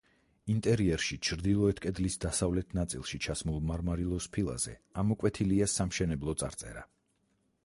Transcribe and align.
ინტერიერში 0.51 1.17
ჩრდილოეთ 1.27 1.81
კედლის 1.83 2.17
დასავლეთ 2.25 2.73
ნაწილში 2.79 3.21
ჩასმულ 3.27 3.61
მარმარილოს 3.73 4.29
ფილაზე 4.39 4.77
ამოკვეთილია 5.05 5.73
სამშენებლო 5.79 6.39
წარწერა. 6.43 6.87